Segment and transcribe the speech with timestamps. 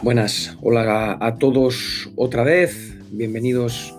[0.00, 3.96] Buenas, hola a, todos otra vez, bienvenidos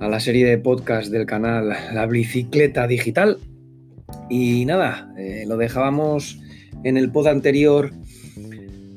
[0.00, 3.38] a la serie de podcast del canal La Bicicleta Digital.
[4.30, 6.40] Y nada, eh, lo dejábamos
[6.82, 7.92] en el pod anterior,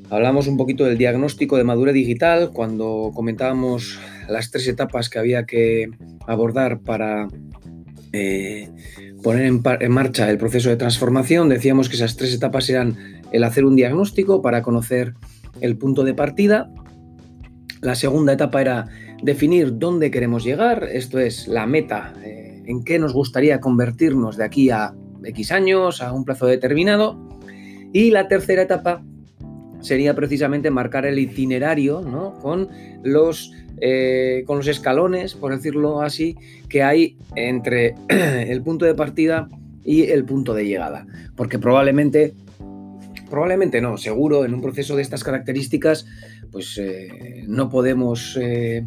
[0.10, 5.46] hablamos un poquito del diagnóstico de madurez digital, cuando comentábamos las tres etapas que había
[5.46, 5.90] que
[6.28, 7.28] abordar para
[8.14, 8.70] eh,
[9.22, 12.96] poner en, marcha el proceso de transformación, decíamos que esas tres etapas eran
[13.34, 15.14] el hacer un diagnóstico para conocer
[15.62, 16.72] el punto de partida.
[17.82, 18.88] La segunda etapa era
[19.22, 24.44] definir dónde queremos llegar, esto es la meta, eh, en qué nos gustaría convertirnos de
[24.44, 27.18] aquí a X años, a un plazo determinado.
[27.94, 29.04] Y la tercera etapa
[29.82, 32.02] sería precisamente marcar el itinerario
[32.42, 32.70] con,
[33.04, 36.36] los, eh, con los escalones, por decirlo así,
[36.70, 39.50] que hay entre el punto de partida
[39.84, 41.06] y el punto de llegada.
[41.36, 42.34] Porque probablemente
[43.30, 46.06] Probablemente no, seguro en un proceso de estas características,
[46.52, 48.86] pues eh, no podemos eh,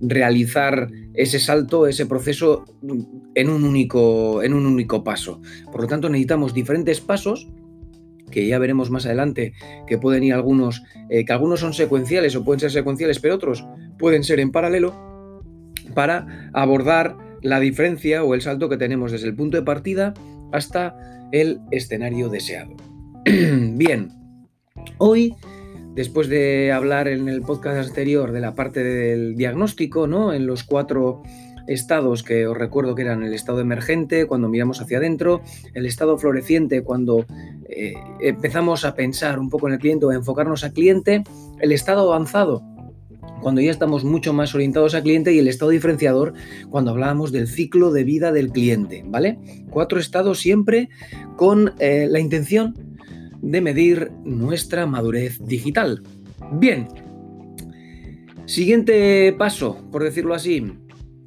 [0.00, 2.64] realizar ese salto, ese proceso
[3.34, 5.40] en un, único, en un único paso.
[5.70, 7.48] Por lo tanto, necesitamos diferentes pasos
[8.30, 9.54] que ya veremos más adelante,
[9.86, 13.64] que pueden ir algunos, eh, que algunos son secuenciales o pueden ser secuenciales, pero otros
[13.98, 15.42] pueden ser en paralelo,
[15.94, 20.14] para abordar la diferencia o el salto que tenemos desde el punto de partida
[20.52, 20.96] hasta
[21.32, 22.76] el escenario deseado.
[23.72, 24.12] Bien,
[24.98, 25.34] hoy,
[25.96, 30.32] después de hablar en el podcast anterior de la parte del diagnóstico, ¿no?
[30.32, 31.24] En los cuatro
[31.66, 35.42] estados que os recuerdo que eran el estado emergente, cuando miramos hacia adentro,
[35.74, 37.26] el estado floreciente, cuando
[37.68, 41.24] eh, empezamos a pensar un poco en el cliente o a enfocarnos al cliente,
[41.60, 42.62] el estado avanzado,
[43.42, 46.32] cuando ya estamos mucho más orientados al cliente y el estado diferenciador
[46.70, 49.38] cuando hablábamos del ciclo de vida del cliente, ¿vale?
[49.68, 50.90] Cuatro estados siempre
[51.36, 52.85] con eh, la intención
[53.46, 56.02] de medir nuestra madurez digital.
[56.52, 56.88] Bien,
[58.44, 60.72] siguiente paso, por decirlo así.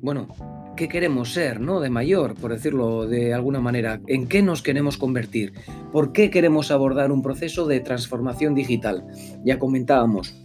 [0.01, 0.27] Bueno,
[0.75, 1.79] ¿qué queremos ser, no?
[1.79, 4.01] De mayor, por decirlo de alguna manera.
[4.07, 5.53] ¿En qué nos queremos convertir?
[5.93, 9.05] ¿Por qué queremos abordar un proceso de transformación digital?
[9.45, 10.35] Ya comentábamos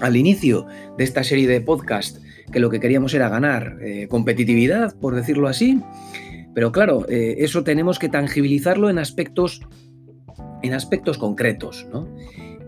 [0.00, 0.66] al inicio
[0.98, 2.18] de esta serie de podcast
[2.52, 5.80] que lo que queríamos era ganar eh, competitividad, por decirlo así.
[6.54, 9.62] Pero claro, eh, eso tenemos que tangibilizarlo en aspectos
[10.62, 11.86] en aspectos concretos.
[11.92, 12.06] ¿no?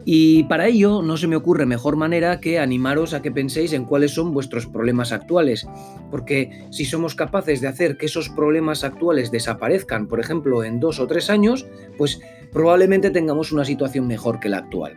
[0.04, 3.84] Y para ello no se me ocurre mejor manera que animaros a que penséis en
[3.84, 5.66] cuáles son vuestros problemas actuales,
[6.10, 11.00] porque si somos capaces de hacer que esos problemas actuales desaparezcan, por ejemplo, en dos
[11.00, 11.66] o tres años,
[11.98, 12.20] pues
[12.52, 14.96] probablemente tengamos una situación mejor que la actual.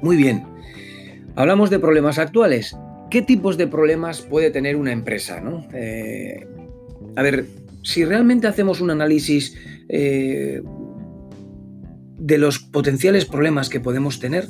[0.00, 0.44] Muy bien,
[1.36, 2.76] hablamos de problemas actuales.
[3.10, 5.40] ¿Qué tipos de problemas puede tener una empresa?
[5.40, 5.68] ¿no?
[5.74, 6.46] Eh,
[7.14, 7.44] a ver,
[7.82, 9.54] si realmente hacemos un análisis
[9.88, 10.62] eh,
[12.22, 14.46] de los potenciales problemas que podemos tener,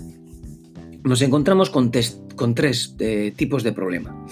[1.04, 4.26] nos encontramos con, tres eh, tipos de problema.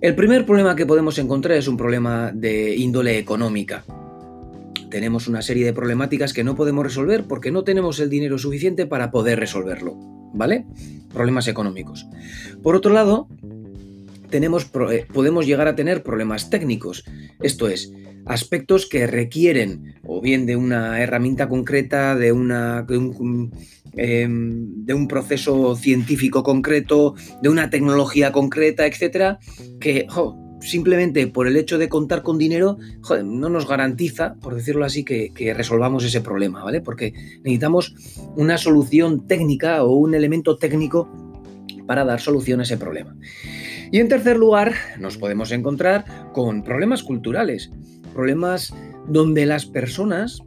[0.00, 3.84] El primer problema que podemos encontrar es un problema de índole económica.
[4.90, 8.86] Tenemos una serie de problemáticas que no podemos resolver porque no tenemos el dinero suficiente
[8.86, 9.96] para poder resolverlo,
[10.34, 10.66] ¿vale?
[11.12, 12.08] Problemas económicos.
[12.60, 13.28] Por otro lado,
[14.30, 17.04] tenemos, eh, podemos llegar a tener problemas técnicos,
[17.40, 17.92] esto es,
[18.26, 23.52] aspectos que requieren o bien de una herramienta concreta, de, una, de, un,
[23.96, 29.38] em, de un, proceso científico concreto, de una tecnología concreta, etcétera,
[29.80, 30.06] que
[30.60, 32.78] simplemente por el hecho de contar con dinero
[33.24, 36.80] no nos garantiza, por decirlo así, que, que, resolvamos ese problema, ¿vale?
[36.80, 37.12] Porque
[37.44, 37.94] necesitamos
[38.36, 41.08] una solución técnica o un elemento técnico
[41.86, 43.16] para dar solución a ese problema.
[43.92, 47.70] Y en tercer lugar, nos podemos encontrar con problemas culturales
[48.16, 48.72] problemas
[49.06, 50.42] donde las personas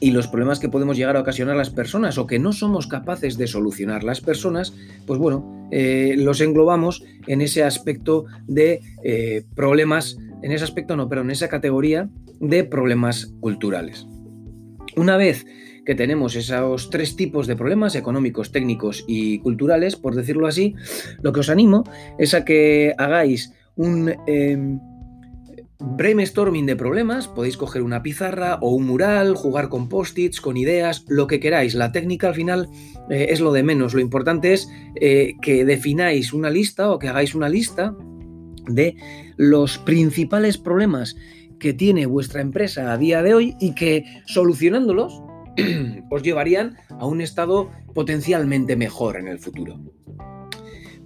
[0.00, 3.36] y los problemas que podemos llegar a ocasionar las personas o que no somos capaces
[3.36, 4.72] de solucionar las personas,
[5.06, 11.08] pues bueno, eh, los englobamos en ese aspecto de eh, problemas, en ese aspecto no,
[11.08, 12.08] pero en esa categoría
[12.40, 14.06] de problemas culturales.
[14.96, 15.44] Una vez
[15.84, 20.74] que tenemos esos tres tipos de problemas económicos, técnicos y culturales, por decirlo así,
[21.22, 21.84] lo que os animo
[22.18, 24.14] es a que hagáis un...
[24.26, 24.80] Em,
[25.80, 31.04] brainstorming de problemas, podéis coger una pizarra o un mural, jugar con post-its, con ideas,
[31.08, 31.74] lo que queráis.
[31.74, 32.68] La técnica al final
[33.10, 33.94] eh, es lo de menos.
[33.94, 37.94] Lo importante es eh, que defináis una lista o que hagáis una lista
[38.66, 38.96] de
[39.36, 41.16] los principales problemas
[41.58, 45.22] que tiene vuestra empresa a día de hoy y que solucionándolos
[46.10, 49.80] os llevarían a un estado potencialmente mejor en el futuro.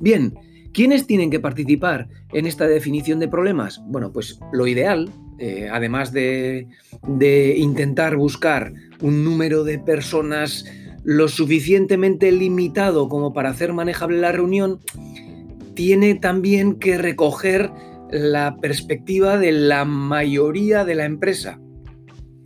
[0.01, 0.35] Bien,
[0.73, 3.83] ¿Quiénes tienen que participar en esta definición de problemas?
[3.87, 6.67] Bueno, pues lo ideal, eh, además de,
[7.57, 10.65] intentar buscar un número de personas
[11.05, 14.81] lo suficientemente limitado como para hacer manejable la reunión,
[15.75, 17.71] tiene también que recoger
[18.11, 21.61] la perspectiva de la mayoría de la empresa,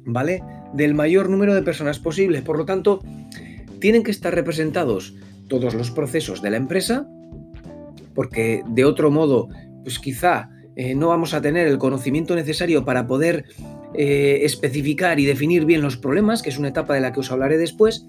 [0.05, 0.43] ¿vale?
[0.73, 2.43] Del mayor número de personas posible.
[2.43, 3.02] Por lo tanto,
[3.78, 5.14] tienen que estar representados
[5.49, 7.08] todos los procesos de la empresa,
[8.17, 9.49] porque de otro modo,
[9.85, 13.45] pues quizá eh, no vamos a tener el conocimiento necesario para poder
[13.95, 17.31] eh, especificar y definir bien los problemas, que es una etapa de la que os
[17.31, 18.07] hablaré después.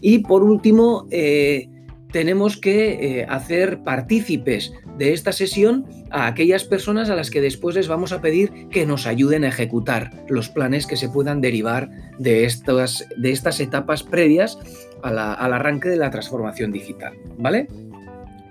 [0.00, 1.68] Y por último, eh,
[2.12, 7.88] tenemos que hacer partícipes de esta sesión a aquellas personas a las que después les
[7.88, 11.90] vamos a pedir que nos ayuden a ejecutar los planes que se puedan derivar
[12.20, 14.58] de estas, de estas etapas previas
[15.02, 15.18] al
[15.52, 17.66] arranque de la transformación digital, ¿vale?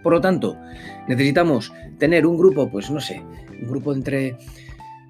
[0.03, 0.57] Por lo tanto,
[1.07, 3.23] necesitamos tener un grupo, pues no sé,
[3.61, 4.37] un grupo entre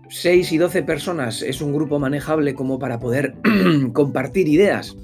[0.09, 3.33] 6 y 12 personas es un grupo manejable como para poder
[3.93, 4.95] compartir ideas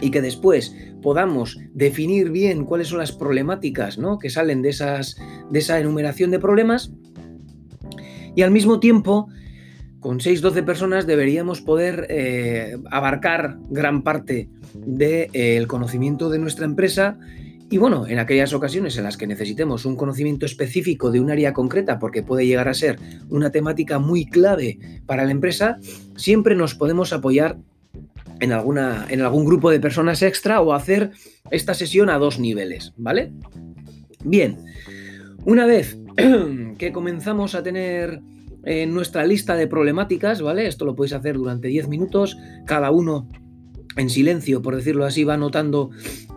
[0.00, 4.18] y que después podamos definir bien cuáles son las problemáticas ¿no?
[4.18, 5.16] que salen de, esas,
[5.50, 6.90] de esa enumeración de problemas.
[8.34, 9.28] Y al mismo tiempo,
[9.98, 17.18] con 6-12 personas deberíamos poder eh, abarcar gran parte del conocimiento de nuestra empresa
[17.70, 21.52] y bueno, en aquellas ocasiones en las que necesitemos un conocimiento específico de un área
[21.52, 25.78] concreta, porque puede llegar a ser una temática muy clave para la empresa,
[26.16, 27.58] siempre nos podemos apoyar
[28.40, 31.12] en, alguna, en algún grupo de personas extra o hacer
[31.52, 33.32] esta sesión a dos niveles, ¿vale?
[34.24, 34.58] Bien,
[35.44, 35.96] una vez
[36.78, 38.20] que comenzamos a tener
[38.64, 40.66] en nuestra lista de problemáticas, ¿vale?
[40.66, 43.28] Esto lo podéis hacer durante 10 minutos, cada uno
[43.96, 45.90] en silencio, por decirlo así, va anotando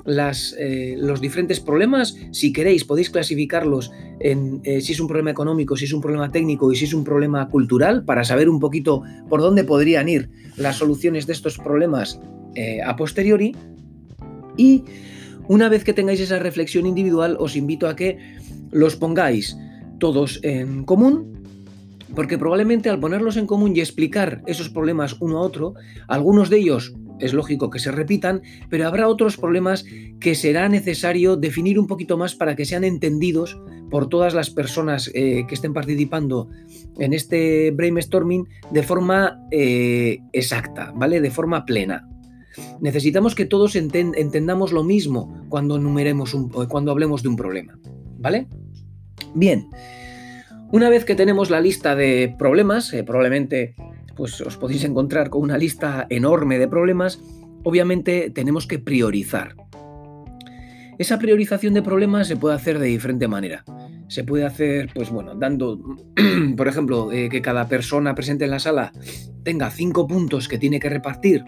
[0.05, 2.15] las, eh, los diferentes problemas.
[2.31, 6.31] Si queréis, podéis clasificarlos en eh, si es un problema económico, si es un problema
[6.31, 10.29] técnico y si es un problema cultural, para saber un poquito por dónde podrían ir
[10.57, 12.19] las soluciones de estos problemas
[12.55, 13.55] eh, a posteriori.
[14.57, 14.83] Y
[15.47, 18.17] una vez que tengáis esa reflexión individual, os invito a que
[18.71, 19.57] los pongáis
[19.99, 21.43] todos en común
[22.15, 25.73] porque probablemente al ponerlos en común y explicar esos problemas uno a otro,
[26.07, 29.85] algunos de ellos es lógico que se repitan, pero habrá otros problemas
[30.19, 35.11] que será necesario definir un poquito más para que sean entendidos por todas las personas
[35.13, 36.49] eh, que estén participando
[36.97, 41.21] en este brainstorming de forma eh, exacta, ¿vale?
[41.21, 42.07] De forma plena.
[42.81, 47.79] Necesitamos que todos entendamos lo mismo cuando numeremos un, cuando hablemos de un problema,
[48.19, 48.47] ¿vale?
[49.33, 49.67] Bien.
[50.71, 53.75] Una vez que tenemos la lista de problemas, eh, probablemente
[54.15, 57.19] pues os podéis encontrar con una lista enorme de problemas,
[57.63, 59.55] obviamente tenemos que priorizar.
[60.99, 63.63] Esa priorización de problemas se puede hacer de diferente manera.
[64.07, 65.79] Se puede hacer, pues bueno, dando,
[66.57, 68.91] por ejemplo, eh, que cada persona presente en la sala
[69.43, 71.43] tenga cinco puntos que tiene que repartir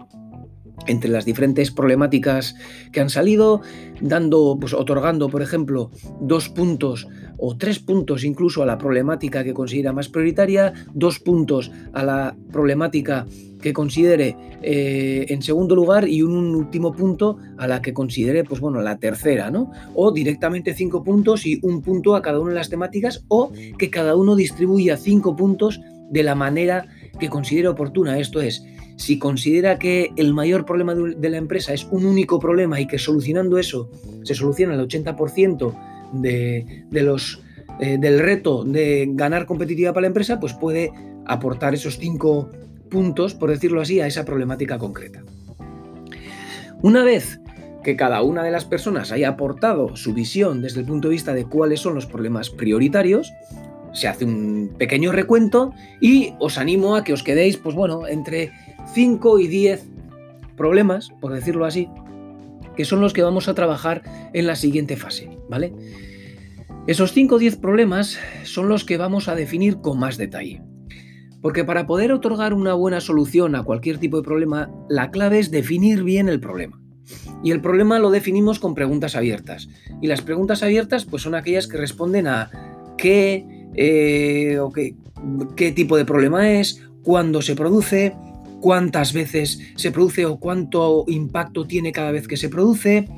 [0.86, 2.54] entre las diferentes problemáticas
[2.92, 3.62] que han salido,
[4.00, 5.90] dando, pues otorgando, por ejemplo,
[6.20, 7.08] dos puntos
[7.38, 12.36] o tres puntos incluso a la problemática que considera más prioritaria, dos puntos a la
[12.52, 13.26] problemática
[13.60, 18.60] que considere eh, en segundo lugar y un último punto a la que considere, pues
[18.60, 19.72] bueno, la tercera, ¿no?
[19.94, 23.90] O directamente cinco puntos y un punto a cada una de las temáticas o que
[23.90, 25.80] cada uno distribuya cinco puntos
[26.10, 26.86] de la manera
[27.18, 28.18] que considere oportuna.
[28.18, 28.64] Esto es,
[28.96, 32.98] si considera que el mayor problema de la empresa es un único problema y que
[32.98, 33.90] solucionando eso
[34.24, 35.74] se soluciona el 80%
[36.12, 37.42] de, los,
[37.80, 40.92] eh, del reto de ganar competitividad para la empresa, pues puede
[41.26, 42.50] aportar esos cinco
[42.88, 45.22] puntos, por decirlo así, a esa problemática concreta.
[46.82, 47.40] Una vez
[47.82, 51.34] que cada una de las personas haya aportado su visión desde el punto de vista
[51.34, 53.32] de cuáles son los problemas prioritarios,
[53.92, 58.52] se hace un pequeño recuento y os animo a que os quedéis, pues bueno, entre
[58.94, 59.88] 5 y 10
[60.56, 61.88] problemas, por decirlo así,
[62.76, 64.02] que son los que vamos a trabajar
[64.32, 65.72] en la siguiente fase, ¿vale?
[66.86, 70.62] Esos 5 o 10 problemas son los que vamos a definir con más detalle.
[71.42, 75.50] Porque para poder otorgar una buena solución a cualquier tipo de problema, la clave es
[75.50, 76.80] definir bien el problema.
[77.42, 79.68] Y el problema lo definimos con preguntas abiertas.
[80.00, 82.50] Y las preguntas abiertas pues son aquellas que responden a
[82.96, 84.94] qué, eh, o qué,
[85.56, 88.16] qué tipo de problema es, cuándo se produce,
[88.60, 93.08] cuántas veces se produce o cuánto impacto tiene cada vez que se produce,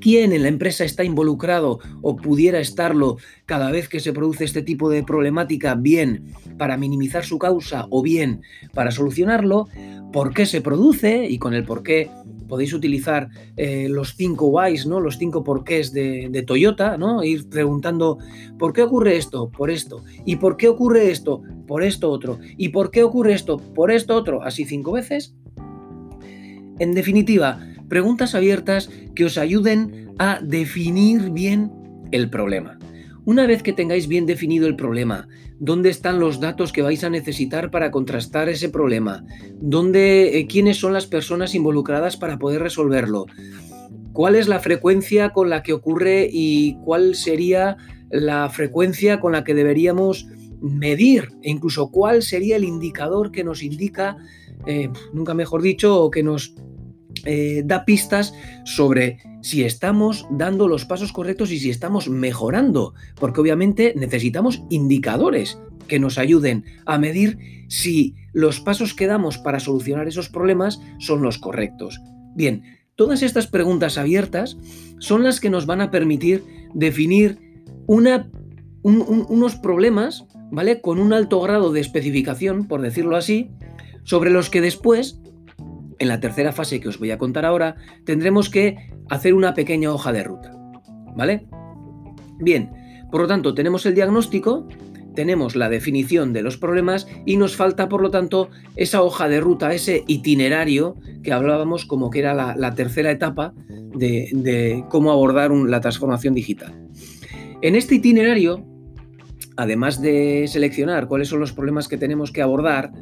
[0.00, 4.62] quién en la empresa está involucrado o pudiera estarlo cada vez que se produce este
[4.62, 8.42] tipo de problemática, bien para minimizar su causa o bien
[8.74, 9.68] para solucionarlo,
[10.12, 12.10] por qué se produce y con el por qué
[12.48, 15.00] podéis utilizar eh, los cinco whys, ¿no?
[15.00, 17.22] Los cinco porqués de, de Toyota, ¿no?
[17.22, 18.18] Ir preguntando
[18.58, 19.50] ¿por qué ocurre esto?
[19.50, 20.02] Por esto.
[20.24, 21.42] ¿Y por qué ocurre esto?
[21.66, 22.38] Por esto otro.
[22.56, 23.58] ¿Y por qué ocurre esto?
[23.58, 24.42] Por esto otro.
[24.42, 25.34] Así cinco veces.
[26.78, 31.72] En definitiva, Preguntas abiertas que os ayuden a definir bien
[32.12, 32.77] el problema.
[33.28, 37.10] Una vez que tengáis bien definido el problema, dónde están los datos que vais a
[37.10, 39.22] necesitar para contrastar ese problema,
[39.60, 43.26] dónde, eh, quiénes son las personas involucradas para poder resolverlo,
[44.14, 47.76] cuál es la frecuencia con la que ocurre y cuál sería
[48.08, 50.26] la frecuencia con la que deberíamos
[50.62, 54.16] medir e incluso cuál sería el indicador que nos indica,
[54.66, 56.54] eh, nunca mejor dicho, o que nos
[57.24, 58.34] eh, da pistas
[58.64, 65.58] sobre si estamos dando los pasos correctos y si estamos mejorando, porque obviamente necesitamos indicadores
[65.86, 71.22] que nos ayuden a medir si los pasos que damos para solucionar esos problemas son
[71.22, 72.00] los correctos.
[72.34, 72.62] Bien,
[72.94, 74.56] todas estas preguntas abiertas
[74.98, 76.44] son las que nos van a permitir
[76.74, 77.38] definir
[77.86, 80.80] unos problemas, ¿vale?
[80.80, 83.50] Con un alto grado de especificación, por decirlo así,
[84.04, 85.20] sobre los que después
[85.98, 88.76] en la tercera fase que os voy a contar ahora, tendremos que
[89.08, 90.52] hacer una pequeña hoja de ruta.
[91.16, 91.46] ¿Vale?
[92.38, 92.70] Bien,
[93.10, 94.68] por lo tanto, tenemos el diagnóstico,
[95.14, 99.40] tenemos la definición de los problemas y nos falta, por lo tanto, esa hoja de
[99.40, 105.80] ruta, ese itinerario que hablábamos como que era la, tercera etapa de, cómo abordar la
[105.80, 106.72] transformación digital.
[107.62, 108.64] En este itinerario,
[109.56, 112.92] además de seleccionar cuáles son los problemas que tenemos que abordar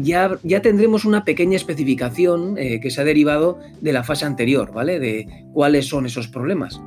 [0.00, 4.72] ya, ya tendremos una pequeña especificación eh, que se ha derivado de la fase anterior,
[4.72, 5.00] ¿vale?
[5.00, 6.80] De cuáles son esos problemas.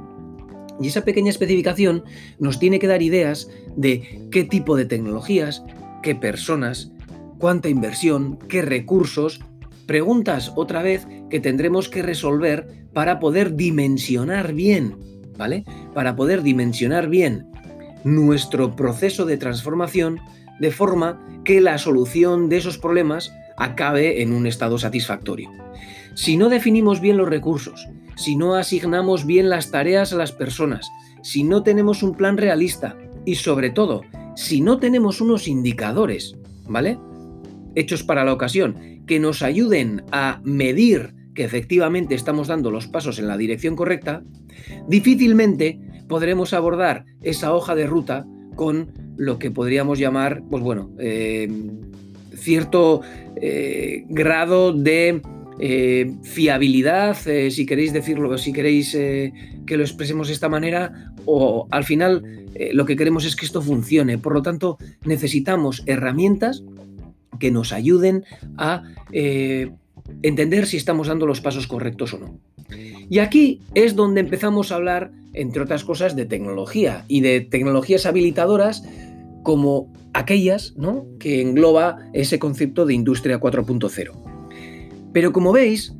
[0.79, 2.05] Y esa pequeña especificación
[2.39, 5.61] nos tiene que dar ideas de qué tipo de tecnologías,
[6.01, 6.91] qué personas,
[7.37, 9.41] cuánta inversión, qué recursos,
[9.85, 14.95] preguntas otra vez que tendremos que resolver para poder dimensionar bien,
[15.37, 15.65] ¿vale?
[15.93, 17.45] Para poder dimensionar bien
[18.05, 20.19] nuestro proceso de transformación
[20.61, 25.51] de forma que la solución de esos problemas acabe en un estado satisfactorio.
[26.13, 30.89] Si no definimos bien los recursos, si no asignamos bien las tareas a las personas,
[31.23, 34.03] si no tenemos un plan realista y sobre todo,
[34.35, 36.35] si no tenemos unos indicadores,
[36.67, 36.99] ¿vale?
[37.73, 43.17] Hechos para la ocasión, que nos ayuden a medir que efectivamente estamos dando los pasos
[43.17, 44.23] en la dirección correcta,
[44.87, 51.47] difícilmente podremos abordar esa hoja de ruta con lo que podríamos llamar, pues bueno, eh,
[52.35, 53.01] cierto
[53.35, 55.21] eh, grado de
[55.59, 57.15] eh, fiabilidad,
[57.51, 62.85] si queréis decirlo, si queréis que lo expresemos de esta manera, o al final lo
[62.85, 64.17] que queremos es que esto funcione.
[64.17, 66.63] Por lo tanto, necesitamos herramientas
[67.39, 68.25] que nos ayuden
[68.57, 68.81] a
[70.23, 72.39] entender si estamos dando los pasos correctos o no.
[73.07, 78.07] Y aquí es donde empezamos a hablar, entre otras cosas, de tecnología y de tecnologías
[78.07, 78.83] habilitadoras
[79.43, 81.05] como aquellas ¿no?
[81.19, 84.11] que engloba ese concepto de industria 4.0.
[85.13, 85.93] Pero como veis,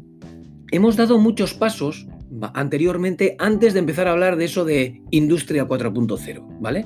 [0.72, 2.08] hemos dado muchos pasos
[2.54, 6.86] anteriormente antes de empezar a hablar de eso de industria 4.0, ¿vale?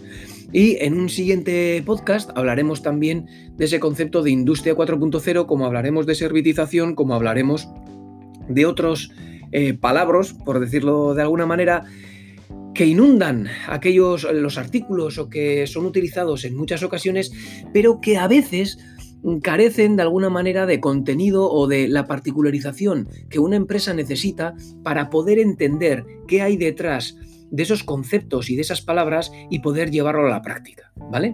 [0.51, 6.05] Y en un siguiente podcast hablaremos también de ese concepto de industria 4.0, como hablaremos
[6.05, 7.69] de servitización, como hablaremos
[8.47, 9.11] de otros
[9.51, 11.83] eh, palabras, por decirlo de alguna manera,
[12.75, 17.31] que inundan aquellos los artículos o que son utilizados en muchas ocasiones,
[17.73, 18.77] pero que a veces
[19.41, 24.53] carecen de alguna manera de contenido o de la particularización que una empresa necesita
[24.83, 27.17] para poder entender qué hay detrás
[27.49, 31.33] de esos conceptos y de esas palabras y poder llevarlo a la práctica, ¿vale?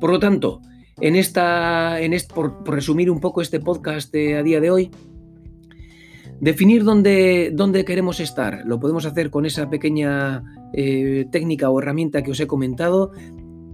[0.00, 0.62] Por lo tanto,
[1.00, 4.90] en esta, en por, resumir un poco este podcast a día de hoy,
[6.40, 10.42] definir dónde, dónde queremos estar, lo podemos hacer con esa pequeña
[10.72, 13.12] eh, técnica o herramienta que os he comentado,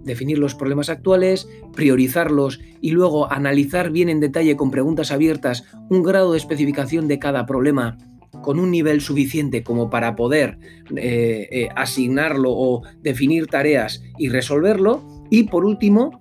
[0.04, 6.02] definir los problemas actuales, priorizarlos y luego analizar bien en detalle con preguntas abiertas un
[6.02, 7.96] grado de especificación de cada problema
[8.42, 10.58] con un nivel suficiente como para poder
[10.96, 15.02] eh, eh, asignarlo o definir tareas y resolverlo.
[15.30, 16.20] Y por último,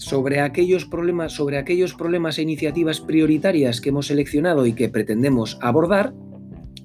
[0.00, 5.58] sobre aquellos problemas, sobre aquellos problemas e iniciativas prioritarias que hemos seleccionado y que pretendemos
[5.60, 6.14] abordar,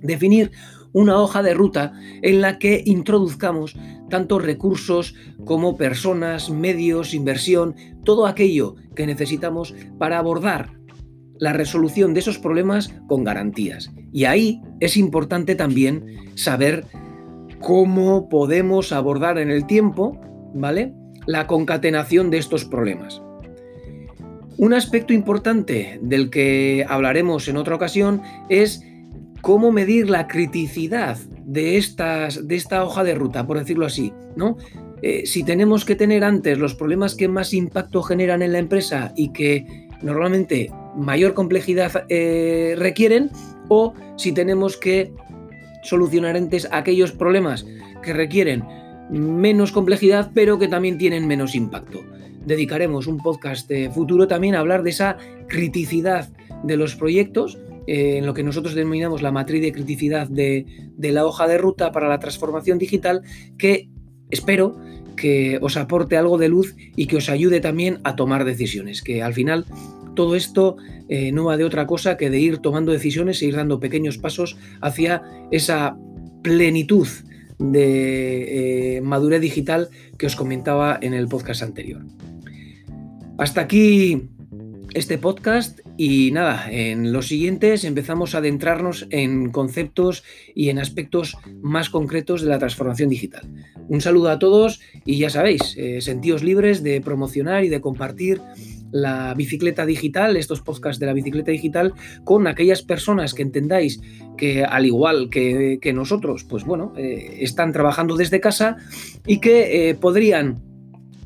[0.02, 0.52] definir
[0.92, 3.76] una hoja de ruta en la que introduzcamos
[4.10, 10.74] tanto recursos como personas, medios, inversión, todo aquello que necesitamos para abordar
[11.40, 13.92] la resolución de esos problemas con garantías.
[14.12, 16.06] Y ahí es importante también
[16.36, 16.86] saber
[17.60, 20.20] cómo podemos abordar en el tiempo,
[20.54, 20.94] ¿vale?
[21.26, 23.22] La concatenación de estos problemas.
[24.58, 28.84] Un aspecto importante del que hablaremos en otra ocasión es
[29.42, 34.58] cómo medir la criticidad de, estas, de esta hoja de ruta, por decirlo así, ¿no?
[35.02, 39.14] Eh, si tenemos que tener antes los problemas que más impacto generan en la empresa
[39.16, 43.30] y que normalmente mayor complejidad eh, requieren,
[43.68, 45.14] o si tenemos que
[45.84, 47.66] solucionar antes aquellos problemas
[48.02, 48.64] que requieren
[49.10, 52.04] menos complejidad pero que también tienen menos impacto.
[52.46, 56.30] Dedicaremos un podcast futuro también a hablar de esa criticidad
[56.64, 57.58] de los proyectos,
[57.88, 61.58] eh, en lo que nosotros denominamos la matriz de criticidad de, de la hoja de
[61.58, 63.22] ruta para la transformación digital,
[63.58, 63.90] que
[64.30, 64.78] espero
[65.16, 69.24] que os aporte algo de luz y que os ayude también a tomar decisiones, que
[69.24, 69.66] al final
[70.16, 70.78] todo esto
[71.10, 74.18] eh, no va de otra cosa que de ir tomando decisiones e ir dando pequeños
[74.18, 75.22] pasos hacia
[75.52, 75.98] esa
[76.42, 77.08] plenitud
[77.60, 82.04] de eh, madurez digital que os comentaba en el podcast anterior.
[83.38, 84.30] Hasta aquí
[84.94, 91.38] este podcast y nada, en los siguientes empezamos a adentrarnos en conceptos y en aspectos
[91.62, 93.46] más concretos de la transformación digital.
[93.90, 98.42] Un saludo a todos y ya sabéis, eh, sentíos libres de promocionar y de compartir
[98.96, 104.00] la bicicleta digital, estos podcasts de la bicicleta digital, con aquellas personas que entendáis
[104.38, 108.78] que al igual que, nosotros, pues bueno, eh, están trabajando desde casa
[109.28, 110.64] y que eh, podrían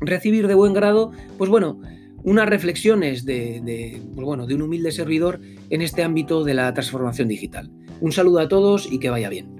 [0.00, 1.80] recibir de buen grado, pues bueno,
[2.24, 7.28] unas reflexiones de, pues bueno, de un humilde servidor en este ámbito de la transformación
[7.28, 7.70] digital.
[8.00, 9.59] Un saludo a todos y que vaya bien.